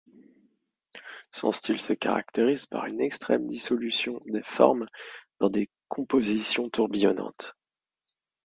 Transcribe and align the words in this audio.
Son 1.31 1.51
style 1.51 1.79
se 1.79 1.93
caractérise 1.93 2.65
par 2.65 2.87
une 2.87 3.01
extrême 3.01 3.47
dissolution 3.47 4.19
des 4.25 4.41
formes 4.41 4.87
dans 5.39 5.51
des 5.51 5.69
compositions 5.89 6.71
tourbillonnantes. 6.71 7.53